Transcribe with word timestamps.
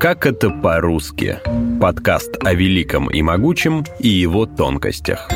Как 0.00 0.26
это 0.26 0.50
по-русски? 0.50 1.38
Подкаст 1.80 2.36
о 2.44 2.52
великом 2.52 3.08
и 3.08 3.22
могучем 3.22 3.82
и 3.98 4.08
его 4.08 4.44
тонкостях. 4.44 5.26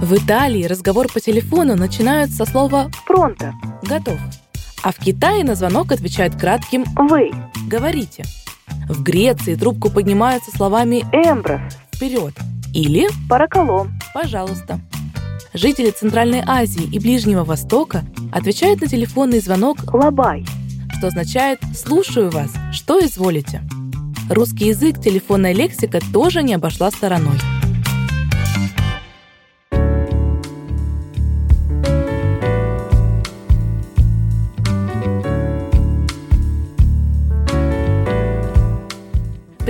В 0.00 0.14
Италии 0.16 0.64
разговор 0.64 1.08
по 1.12 1.20
телефону 1.20 1.76
начинают 1.76 2.30
со 2.30 2.46
слова 2.46 2.90
«пронто»– 3.06 3.52
«готов». 3.82 4.18
А 4.82 4.92
в 4.92 4.96
Китае 4.96 5.44
на 5.44 5.54
звонок 5.54 5.92
отвечают 5.92 6.36
кратким 6.36 6.84
«вы»– 6.96 7.32
«говорите». 7.68 8.24
В 8.88 9.02
Греции 9.02 9.54
трубку 9.56 9.90
поднимают 9.90 10.42
со 10.42 10.56
словами 10.56 11.04
«эмброс»– 11.12 11.60
«вперед» 11.92 12.32
или 12.74 13.08
«параколом»– 13.28 13.98
«пожалуйста». 14.14 14.80
Жители 15.54 15.90
Центральной 15.90 16.42
Азии 16.44 16.84
и 16.84 16.98
Ближнего 16.98 17.44
Востока 17.44 18.04
отвечают 18.32 18.80
на 18.80 18.88
телефонный 18.88 19.40
звонок 19.40 19.78
«лабай», 19.94 20.44
что 20.98 21.06
означает 21.06 21.60
«слушаю 21.74 22.30
вас, 22.30 22.52
что 22.72 22.98
изволите». 22.98 23.62
Русский 24.28 24.66
язык 24.66 25.00
телефонная 25.00 25.52
лексика 25.52 26.00
тоже 26.12 26.42
не 26.42 26.54
обошла 26.54 26.90
стороной– 26.90 27.38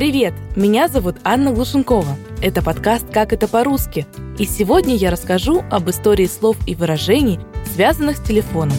Привет! 0.04 0.34
Меня 0.54 0.88
зовут 0.88 1.16
Анна 1.24 1.50
Глушенкова. 1.50 2.18
Это 2.42 2.60
подкаст 2.62 3.06
«Как 3.10 3.32
это 3.32 3.48
по-русски». 3.48 4.06
И 4.38 4.44
сегодня 4.44 4.94
я 4.94 5.10
расскажу 5.10 5.62
об 5.70 5.88
истории 5.88 6.26
слов 6.26 6.58
и 6.66 6.74
выражений, 6.74 7.38
связанных 7.72 8.18
с 8.18 8.20
телефоном. 8.20 8.76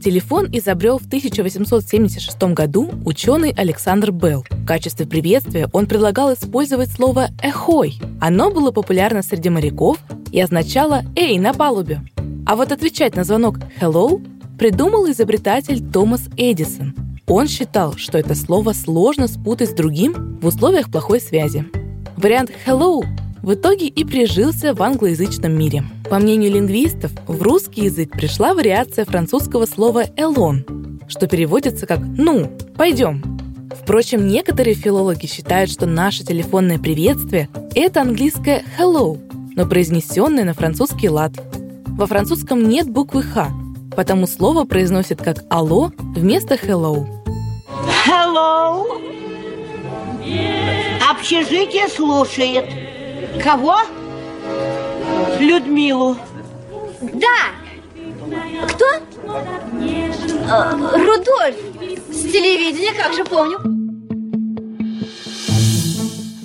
Телефон 0.00 0.48
изобрел 0.52 0.98
в 0.98 1.06
1876 1.06 2.42
году 2.54 2.92
ученый 3.04 3.50
Александр 3.50 4.12
Белл. 4.12 4.44
В 4.50 4.66
качестве 4.66 5.04
приветствия 5.04 5.68
он 5.72 5.86
предлагал 5.86 6.32
использовать 6.32 6.92
слово 6.92 7.30
«эхой». 7.42 8.00
Оно 8.20 8.52
было 8.52 8.70
популярно 8.70 9.24
среди 9.24 9.50
моряков 9.50 9.98
и 10.32 10.40
означало 10.40 11.04
«эй, 11.14 11.38
на 11.38 11.52
палубе». 11.52 12.00
А 12.44 12.56
вот 12.56 12.72
отвечать 12.72 13.14
на 13.14 13.22
звонок 13.22 13.58
«hello» 13.80 14.20
придумал 14.58 15.08
изобретатель 15.10 15.80
Томас 15.92 16.28
Эдисон. 16.36 16.94
Он 17.28 17.46
считал, 17.46 17.94
что 17.96 18.18
это 18.18 18.34
слово 18.34 18.72
сложно 18.72 19.28
спутать 19.28 19.70
с 19.70 19.74
другим 19.74 20.38
в 20.40 20.46
условиях 20.46 20.90
плохой 20.90 21.20
связи. 21.20 21.64
Вариант 22.16 22.50
«hello» 22.66 23.04
в 23.42 23.54
итоге 23.54 23.86
и 23.86 24.04
прижился 24.04 24.74
в 24.74 24.82
англоязычном 24.82 25.52
мире. 25.56 25.84
По 26.08 26.18
мнению 26.18 26.52
лингвистов, 26.52 27.10
в 27.26 27.42
русский 27.42 27.84
язык 27.84 28.12
пришла 28.12 28.54
вариация 28.54 29.04
французского 29.04 29.66
слова 29.66 30.04
«элон», 30.16 31.00
что 31.08 31.26
переводится 31.26 31.86
как 31.86 32.00
«ну, 32.00 32.50
пойдем». 32.76 33.22
Впрочем, 33.82 34.28
некоторые 34.28 34.74
филологи 34.74 35.26
считают, 35.26 35.70
что 35.70 35.86
наше 35.86 36.24
телефонное 36.24 36.78
приветствие– 36.78 37.48
это 37.74 38.02
английское 38.02 38.62
«hello», 38.78 39.18
но 39.54 39.66
произнесенное 39.66 40.44
на 40.44 40.54
французский 40.54 41.08
лад. 41.08 41.32
Во 41.86 42.06
французском 42.06 42.68
нет 42.68 42.88
буквы 42.88 43.22
«х», 43.22 43.50
потому 43.94 44.26
слово 44.26 44.64
произносят 44.64 45.22
как 45.22 45.44
«алло» 45.50 45.92
вместо 45.98 46.54
«hello». 46.54 47.06
Hello. 48.06 48.86
Общежитие 51.10 51.88
слушает. 51.88 52.64
Кого? 53.42 53.76
Людмилу. 55.38 56.16
Да. 57.00 57.52
Кто? 58.68 58.86
Э, 60.48 60.72
Рудольф. 60.92 61.56
С 62.10 62.22
телевидения, 62.22 62.92
как 62.92 63.14
же 63.14 63.24
помню. 63.24 63.58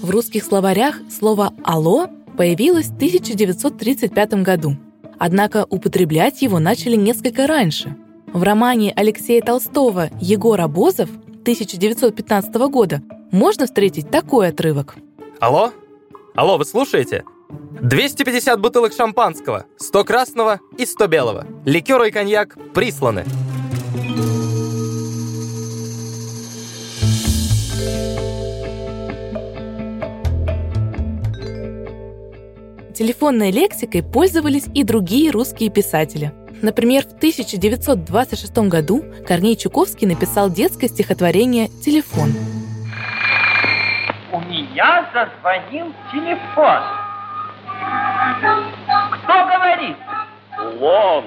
В 0.02 0.10
русских 0.10 0.44
словарях 0.44 1.00
слово 1.10 1.54
«алло» 1.64 2.10
появилось 2.38 2.86
в 2.86 2.96
1935 2.96 4.34
году. 4.44 4.78
Однако 5.20 5.66
употреблять 5.70 6.42
его 6.42 6.60
начали 6.60 6.96
несколько 6.96 7.48
раньше. 7.48 7.98
В 8.28 8.44
романе 8.44 8.94
Алексея 8.96 9.42
Толстого 9.42 10.10
«Егор 10.22 10.62
Обозов» 10.62 11.10
1915 11.42 12.54
года 12.70 13.02
можно 13.32 13.66
встретить 13.66 14.10
такой 14.12 14.50
отрывок. 14.50 14.96
Алло? 15.40 15.72
Алло, 16.36 16.58
вы 16.58 16.66
слушаете? 16.66 17.24
250 17.82 18.60
бутылок 18.60 18.94
шампанского, 18.94 19.66
100 19.78 20.04
красного 20.04 20.60
и 20.78 20.86
100 20.86 21.08
белого. 21.08 21.48
Ликер 21.66 22.04
и 22.04 22.12
коньяк 22.12 22.58
присланы. 22.74 23.26
Телефонной 32.98 33.52
лексикой 33.52 34.02
пользовались 34.02 34.66
и 34.74 34.84
другие 34.84 35.30
русские 35.30 35.70
писатели. 35.70 36.34
Например, 36.64 37.04
в 37.04 37.14
1926 37.18 38.58
году 38.70 39.04
Корней 39.28 39.56
Чуковский 39.56 40.08
написал 40.08 40.50
детское 40.50 40.88
стихотворение 40.88 41.68
«Телефон». 41.86 42.32
У 44.32 44.40
меня 44.40 45.06
зазвонил 45.14 45.94
телефон. 46.12 46.82
Кто 49.12 49.46
говорит? 49.46 49.98
Лон 50.80 51.26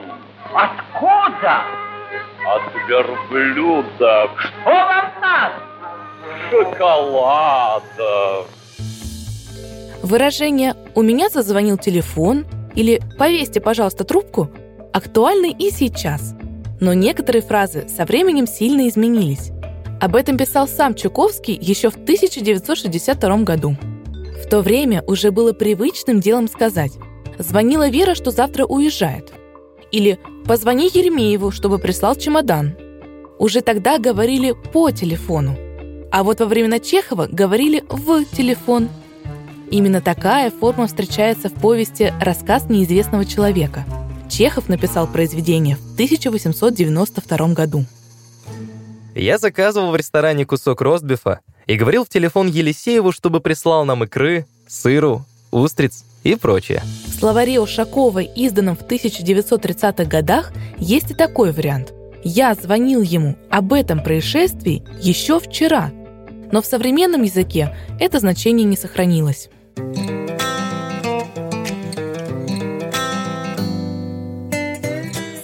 Откуда? 0.53 1.63
от 2.47 2.89
верблюда 2.89 4.29
Что 4.37 4.71
вам 4.71 5.13
надо? 5.21 5.55
шоколада. 6.51 8.45
Выражение 10.11 10.75
«у 10.97 11.03
меня 11.03 11.29
зазвонил 11.29 11.79
телефон» 11.79 12.45
или 12.75 13.01
«повесьте, 13.17 13.61
пожалуйста, 13.61 14.03
трубку» 14.03 14.51
актуальны 14.93 15.55
и 15.57 15.71
сейчас. 15.71 16.35
Но 16.81 16.95
некоторые 16.95 17.43
фразы 17.43 17.87
со 17.89 18.07
временем 18.07 18.49
сильно 18.49 18.89
изменились. 18.89 19.53
Об 20.01 20.17
этом 20.17 20.37
писал 20.37 20.67
сам 20.67 20.97
Чуковский 20.97 21.57
еще 21.63 21.91
в 21.91 21.95
1962 21.95 23.37
году. 23.43 23.77
В 24.45 24.49
то 24.49 24.63
время 24.63 25.05
уже 25.07 25.31
было 25.31 25.53
привычным 25.53 26.19
делом 26.19 26.49
сказать 26.49 26.95
«звонила 27.39 27.89
Вера, 27.89 28.17
что 28.17 28.33
завтра 28.33 28.65
уезжает» 28.65 29.33
или 29.93 30.19
«позвони 30.45 30.91
Еремееву, 30.93 31.53
чтобы 31.53 31.79
прислал 31.79 32.17
чемодан». 32.17 32.75
Уже 33.39 33.61
тогда 33.61 33.99
говорили 33.99 34.57
по 34.73 34.91
телефону. 34.91 35.57
А 36.11 36.25
вот 36.25 36.41
во 36.41 36.47
времена 36.47 36.81
Чехова 36.81 37.29
говорили 37.31 37.85
в 37.89 38.25
телефон. 38.25 38.89
Именно 39.71 40.01
такая 40.01 40.51
форма 40.51 40.89
встречается 40.89 41.49
в 41.49 41.55
повести 41.55 42.13
«Рассказ 42.21 42.69
неизвестного 42.69 43.25
человека». 43.25 43.85
Чехов 44.29 44.69
написал 44.69 45.07
произведение 45.07 45.77
в 45.77 45.95
1892 45.95 47.55
году. 47.55 47.85
Я 49.15 49.39
заказывал 49.39 49.93
в 49.93 49.97
ресторане 49.97 50.45
кусок 50.45 50.81
ростбифа 50.81 51.41
и 51.67 51.77
говорил 51.77 52.05
в 52.05 52.09
телефон 52.09 52.49
Елисееву, 52.49 53.13
чтобы 53.13 53.41
прислал 53.41 53.85
нам 53.85 54.03
икры, 54.03 54.47
сыру, 54.67 55.25
устриц 55.53 56.05
и 56.25 56.35
прочее. 56.35 56.83
В 57.07 57.15
словаре 57.19 57.61
Ушаковой, 57.61 58.25
изданном 58.25 58.77
в 58.77 58.83
1930-х 58.83 60.05
годах, 60.05 60.53
есть 60.79 61.13
и 61.13 61.15
такой 61.15 61.53
вариант. 61.53 61.93
«Я 62.25 62.55
звонил 62.55 63.03
ему 63.03 63.37
об 63.51 63.73
этом 63.73 64.03
происшествии 64.03 64.83
еще 65.01 65.39
вчера», 65.39 65.93
но 66.53 66.61
в 66.61 66.67
современном 66.67 67.23
языке 67.23 67.75
это 67.99 68.19
значение 68.19 68.65
не 68.65 68.77
сохранилось. 68.77 69.49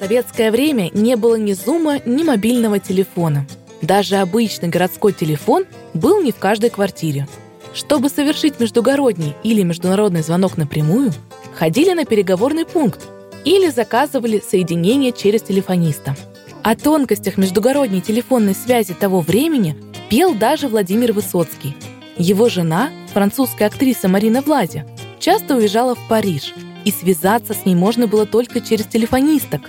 Советское 0.06 0.52
время 0.52 0.88
не 0.94 1.16
было 1.16 1.34
ни 1.34 1.52
зума, 1.52 1.98
ни 2.04 2.22
мобильного 2.22 2.78
телефона. 2.78 3.44
Даже 3.82 4.16
обычный 4.16 4.68
городской 4.68 5.12
телефон 5.12 5.64
был 5.94 6.22
не 6.22 6.30
в 6.30 6.36
каждой 6.36 6.70
квартире. 6.70 7.26
Чтобы 7.74 8.08
совершить 8.08 8.60
междугородний 8.60 9.34
или 9.42 9.64
международный 9.64 10.22
звонок 10.22 10.56
напрямую, 10.58 11.12
ходили 11.56 11.92
на 11.92 12.04
переговорный 12.04 12.64
пункт 12.64 13.00
или 13.44 13.68
заказывали 13.68 14.40
соединение 14.48 15.10
через 15.10 15.42
телефониста. 15.42 16.16
О 16.62 16.76
тонкостях 16.76 17.36
междугородней 17.36 18.00
телефонной 18.00 18.54
связи 18.54 18.94
того 18.94 19.20
времени 19.22 19.74
пел 20.08 20.34
даже 20.34 20.68
Владимир 20.68 21.14
Высоцкий. 21.14 21.76
Его 22.16 22.48
жена, 22.48 22.90
французская 23.12 23.66
актриса 23.66 24.06
Марина 24.06 24.40
Влади, 24.40 24.84
часто 25.18 25.56
уезжала 25.56 25.96
в 25.96 26.08
Париж, 26.08 26.54
и 26.84 26.92
связаться 26.92 27.54
с 27.54 27.66
ней 27.66 27.74
можно 27.74 28.06
было 28.06 28.24
только 28.24 28.60
через 28.60 28.86
телефонисток. 28.86 29.62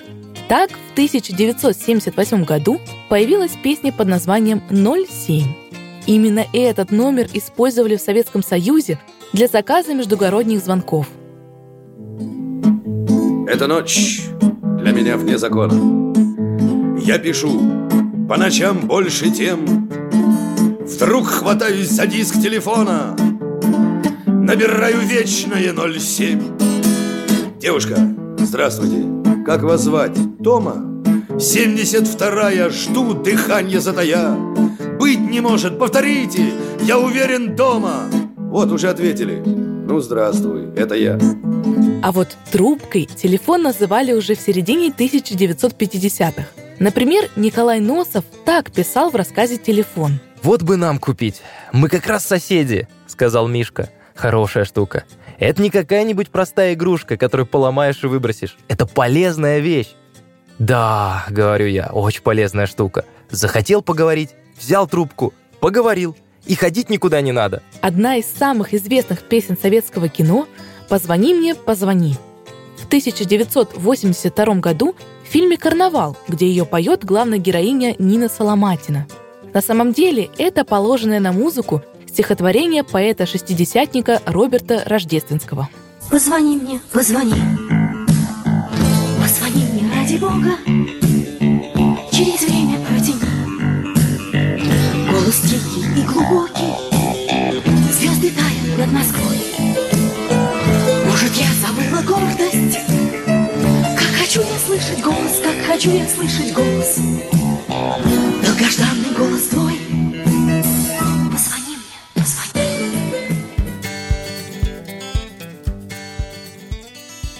Так, 0.50 0.72
в 0.72 0.92
1978 0.94 2.46
году 2.46 2.80
появилась 3.10 3.52
песня 3.62 3.92
под 3.92 4.08
названием 4.08 4.62
«07». 4.70 5.44
Именно 6.06 6.46
этот 6.54 6.92
номер 6.92 7.28
использовали 7.34 7.98
в 7.98 8.02
Советском 8.02 8.42
Союзе 8.42 8.98
для 9.34 9.48
заказа 9.48 9.94
междугородних 9.94 10.60
звонков. 10.60 11.08
Эта 13.46 13.68
ночь 13.68 14.22
для 14.80 14.94
меня 14.94 15.18
вне 15.18 15.38
закона. 15.38 15.74
Я 16.98 17.18
пишу 17.18 17.60
по 18.30 18.38
ночам 18.38 18.88
больше 18.88 19.30
тем. 19.32 19.90
Вдруг 20.80 21.28
хватаюсь 21.28 21.90
за 21.90 22.08
диск 22.08 22.42
телефона, 22.42 23.18
набираю 24.26 25.00
вечное 25.00 25.74
07. 25.74 27.60
Девушка, 27.60 27.98
здравствуйте, 28.40 29.06
как 29.46 29.64
вас 29.64 29.82
звать? 29.82 30.18
Тома? 30.44 30.76
72-я, 31.30 32.70
жду 32.70 33.14
дыхание 33.14 33.80
затая. 33.80 34.36
Быть 35.00 35.20
не 35.20 35.42
может, 35.42 35.80
повторите, 35.80 36.52
я 36.82 37.00
уверен 37.00 37.56
дома. 37.56 38.04
Вот 38.36 38.72
уже 38.72 38.90
ответили. 38.90 39.42
Ну, 39.46 40.00
здравствуй, 40.00 40.74
это 40.76 40.96
я. 40.96 41.20
А 42.04 42.12
вот 42.12 42.30
трубкой 42.52 43.06
телефон 43.06 43.64
называли 43.64 44.14
уже 44.14 44.36
в 44.36 44.40
середине 44.40 44.90
1950-х. 44.90 46.46
Например, 46.80 47.30
Николай 47.36 47.80
Носов 47.80 48.24
так 48.46 48.72
писал 48.72 49.10
в 49.10 49.16
рассказе 49.16 49.58
«Телефон». 49.58 50.20
«Вот 50.44 50.62
бы 50.62 50.78
нам 50.78 51.00
купить. 51.00 51.42
Мы 51.72 51.90
как 51.90 52.06
раз 52.06 52.26
соседи»,— 52.26 52.88
сказал 53.08 53.48
Мишка. 53.48 53.90
«Хорошая 54.14 54.66
штука. 54.66 55.06
Это 55.40 55.62
не 55.62 55.72
какая-нибудь 55.72 56.30
простая 56.30 56.74
игрушка, 56.74 57.18
которую 57.18 57.48
поломаешь 57.48 58.04
и 58.04 58.08
выбросишь. 58.08 58.58
Это 58.68 58.86
полезная 58.86 59.60
вещь». 59.60 59.96
«Да»,— 60.60 61.26
говорю 61.30 61.68
я,— 61.68 61.90
«очень 61.94 62.22
полезная 62.22 62.66
штука. 62.68 63.06
Захотел 63.30 63.82
поговорить, 63.82 64.32
взял 64.60 64.88
трубку, 64.88 65.34
поговорил, 65.60 66.16
и 66.46 66.56
ходить 66.56 66.90
никуда 66.90 67.22
не 67.22 67.32
надо». 67.32 67.62
Одна 67.82 68.16
из 68.16 68.26
самых 68.26 68.74
известных 68.74 69.22
песен 69.24 69.58
советского 69.58 70.10
кино 70.10 70.48
«Позвони 70.90 71.34
мне, 71.34 71.56
позвони». 71.56 72.16
В 72.78 72.86
1982 72.88 74.56
году 74.56 74.96
в 75.24 75.32
фильме 75.32 75.58
«Карнавал», 75.58 76.18
где 76.28 76.48
ее 76.48 76.66
поет 76.66 77.04
главная 77.04 77.38
героиня 77.38 77.96
Нина 78.00 78.30
Соломатина. 78.30 79.08
На 79.54 79.62
самом 79.62 79.92
деле 79.92 80.30
это 80.38 80.64
положенное 80.64 81.20
на 81.20 81.32
музыку 81.32 81.82
стихотворение 82.08 82.84
поэта-шестидесятника 82.84 84.22
Роберта 84.26 84.84
Рождественского. 84.86 85.70
Позвони 86.10 86.58
мне, 86.58 86.80
позвони. 86.92 87.77
Ради 90.08 90.20
Бога. 90.20 90.58
Через 92.14 92.42
время 92.44 92.80
протяни. 92.80 93.20
Голос 95.12 95.36
тихий 95.42 96.00
и 96.00 96.04
глубокий. 96.04 96.74
Звезды 97.92 98.32
тают 98.32 98.78
над 98.78 98.92
Москвой. 98.94 99.38
Может, 101.08 101.34
я 101.36 101.50
забыла 101.60 102.02
гордость? 102.04 102.80
Как 103.98 104.12
хочу 104.18 104.40
я 104.40 104.58
слышать 104.66 105.04
голос, 105.04 105.42
как 105.44 105.66
хочу 105.68 105.92
я 105.92 106.08
слышать 106.08 106.54
голос. 106.54 107.00
Долгожданный 108.46 109.14
голос 109.18 109.48
твой. 109.50 109.67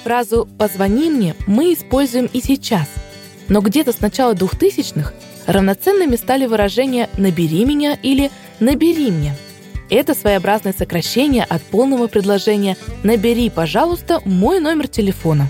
Фразу 0.08 0.48
«позвони 0.58 1.10
мне» 1.10 1.36
мы 1.48 1.74
используем 1.74 2.30
и 2.32 2.40
сейчас. 2.40 2.88
Но 3.50 3.60
где-то 3.60 3.92
с 3.92 4.00
начала 4.00 4.34
2000-х 4.36 5.12
равноценными 5.48 6.16
стали 6.16 6.46
выражения 6.46 7.10
«набери 7.18 7.66
меня» 7.66 8.00
или 8.02 8.32
«набери 8.62 9.12
мне». 9.12 9.36
Это 9.90 10.14
своеобразное 10.14 10.72
сокращение 10.72 11.44
от 11.44 11.62
полного 11.62 12.08
предложения 12.08 12.78
«набери, 13.04 13.50
пожалуйста, 13.50 14.22
мой 14.24 14.62
номер 14.62 14.88
телефона». 14.88 15.48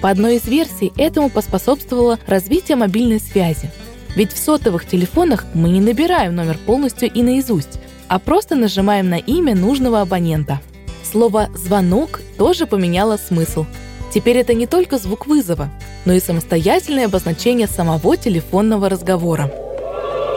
По 0.00 0.10
одной 0.10 0.36
из 0.36 0.46
версий 0.46 0.92
этому 0.96 1.28
поспособствовало 1.28 2.20
развитие 2.28 2.76
мобильной 2.76 3.18
связи. 3.18 3.68
Ведь 4.14 4.32
в 4.32 4.38
сотовых 4.38 4.86
телефонах 4.86 5.44
мы 5.54 5.70
не 5.70 5.80
набираем 5.80 6.36
номер 6.36 6.56
полностью 6.66 7.10
и 7.10 7.20
наизусть, 7.20 7.80
а 8.06 8.20
просто 8.20 8.54
нажимаем 8.54 9.10
на 9.10 9.18
имя 9.18 9.56
нужного 9.56 10.02
абонента. 10.02 10.60
Слово 11.02 11.48
«звонок» 11.56 12.20
тоже 12.36 12.66
поменяло 12.66 13.16
смысл. 13.16 13.66
Теперь 14.12 14.38
это 14.38 14.54
не 14.54 14.66
только 14.66 14.98
звук 14.98 15.26
вызова, 15.26 15.68
но 16.04 16.14
и 16.14 16.20
самостоятельное 16.20 17.06
обозначение 17.06 17.66
самого 17.66 18.16
телефонного 18.16 18.88
разговора. 18.88 19.52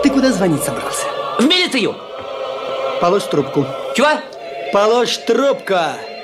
Ты 0.03 0.09
куда 0.09 0.31
звонить 0.31 0.63
собрался? 0.63 1.05
В 1.39 1.45
милицию! 1.45 1.95
Положь 2.99 3.23
трубку. 3.23 3.65
Чего? 3.95 4.09
Положь 4.73 5.17
трубку. 5.17 5.75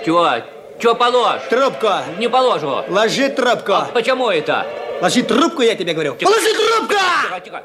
Чего? 0.05 0.29
Чего 0.79 0.95
положь? 0.95 1.41
Трубку. 1.49 1.87
Не 2.19 2.29
положу. 2.29 2.83
Ложи 2.89 3.29
трубку. 3.29 3.73
А 3.73 3.89
почему 3.93 4.29
это? 4.29 4.67
Ложи 5.01 5.23
трубку, 5.23 5.61
я 5.61 5.75
тебе 5.75 5.93
говорю. 5.93 6.15
Тихо. 6.15 6.31
Положи 6.31 6.53
трубку! 6.53 6.93
Тихо, 7.23 7.39
тихо. 7.39 7.63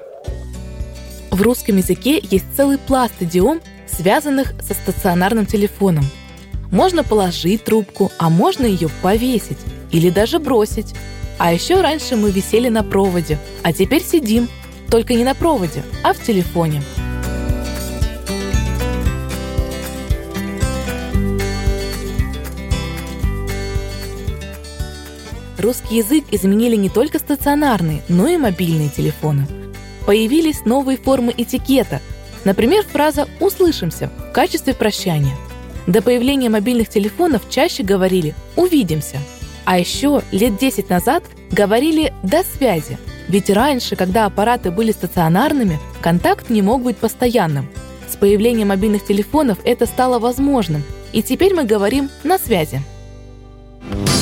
В 1.31 1.43
русском 1.43 1.76
языке 1.76 2.20
есть 2.23 2.44
целый 2.56 2.79
пласт 2.79 3.14
идиом, 3.20 3.61
связанных 3.87 4.55
со 4.62 4.75
стационарным 4.75 5.46
телефоном. 5.46 6.05
Можно 6.70 7.05
положить 7.05 7.64
трубку, 7.64 8.11
а 8.19 8.31
можно 8.31 8.64
ее 8.64 8.88
повесить 9.02 9.58
или 9.93 10.11
даже 10.11 10.39
бросить. 10.39 10.94
А 11.39 11.53
еще 11.53 11.81
раньше 11.81 12.17
мы 12.17 12.31
висели 12.31 12.69
на 12.69 12.83
проводе, 12.83 13.39
а 13.62 13.73
теперь 13.73 14.03
сидим, 14.03 14.49
только 14.91 15.15
не 15.15 15.25
на 15.25 15.35
проводе, 15.35 15.83
а 16.03 16.12
в 16.12 16.23
телефоне. 16.23 16.83
Русский 25.59 25.99
язык 25.99 26.25
изменили 26.33 26.75
не 26.75 26.89
только 26.89 27.21
стационарные, 27.21 28.03
но 28.09 28.27
и 28.27 28.37
мобильные 28.37 28.89
телефоны. 28.89 29.47
Появились 30.06 30.65
новые 30.65 30.99
формы 30.99 31.33
этикета, 31.37 32.00
например, 32.44 32.85
фраза 32.85 33.29
«услышимся» 33.39 34.11
в 34.19 34.33
качестве 34.33 34.75
прощания. 34.75 35.37
До 35.87 36.03
появления 36.03 36.49
мобильных 36.49 36.89
телефонов 36.89 37.43
чаще 37.49 37.85
говорили 37.85 38.35
«увидимся». 38.56 39.19
А 39.64 39.79
еще 39.79 40.23
лет 40.32 40.56
10 40.56 40.91
назад 40.91 41.25
говорили 41.50 42.12
«до 42.23 42.43
связи», 42.43 42.99
ведь 43.29 43.50
раньше, 43.50 43.97
когда 43.97 44.26
аппараты 44.26 44.70
были 44.70 44.93
стационарными, 44.93 45.79
контакт 46.00 46.50
не 46.50 46.62
мог 46.62 46.82
быть 46.82 46.96
постоянным. 46.96 47.69
С 48.08 48.17
появлением 48.17 48.69
мобильных 48.69 49.05
телефонов 49.05 49.58
это 49.65 49.86
стало 49.86 50.19
возможным, 50.19 50.82
и 51.13 51.22
теперь 51.22 51.55
мы 51.55 51.65
говорим 51.65 52.10
«на 52.25 52.39
связи». 52.39 52.82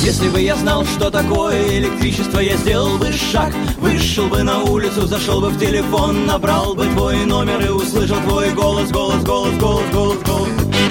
Если 0.03 0.29
бы 0.29 0.41
я 0.41 0.55
знал, 0.55 0.85
что 0.85 1.11
такое 1.11 1.77
электричество, 1.77 2.39
я 2.39 2.57
сделал 2.57 2.97
бы 2.97 3.11
шаг 3.11 3.53
Вышел 3.77 4.27
бы 4.27 4.41
на 4.41 4.63
улицу, 4.63 5.05
зашел 5.05 5.39
бы 5.39 5.49
в 5.49 5.59
телефон 5.59 6.25
Набрал 6.25 6.73
бы 6.73 6.87
твой 6.87 7.23
номер 7.25 7.63
и 7.63 7.69
услышал 7.69 8.17
твой 8.21 8.49
голос 8.51 8.89
Голос, 8.89 9.21
голос, 9.21 9.53
голос, 9.57 9.85
голос, 9.91 10.17
голос 10.25 10.90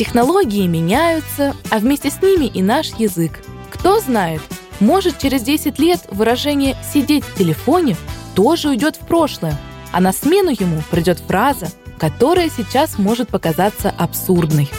Технологии 0.00 0.66
меняются, 0.66 1.54
а 1.68 1.78
вместе 1.78 2.08
с 2.08 2.22
ними 2.22 2.46
и 2.46 2.62
наш 2.62 2.94
язык. 2.94 3.42
Кто 3.68 4.00
знает, 4.00 4.40
может 4.80 5.18
через 5.18 5.42
10 5.42 5.78
лет 5.78 6.00
выражение 6.10 6.74
«сидеть 6.90 7.22
в 7.22 7.36
телефоне» 7.36 7.98
тоже 8.34 8.70
уйдет 8.70 8.96
в 8.96 9.00
прошлое, 9.00 9.58
а 9.92 10.00
на 10.00 10.14
смену 10.14 10.52
ему 10.58 10.80
придет 10.90 11.18
фраза, 11.18 11.68
которая 11.98 12.48
сейчас 12.48 12.96
может 12.96 13.28
показаться 13.28 13.90
абсурдной. 13.90 14.70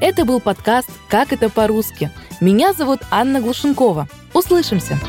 Это 0.00 0.24
был 0.24 0.38
подкаст 0.38 0.88
«Как 1.08 1.32
это 1.32 1.48
по-русски». 1.50 2.12
Меня 2.40 2.72
зовут 2.74 3.00
Анна 3.10 3.40
Глушенкова. 3.40 4.06
Услышимся! 4.34 5.00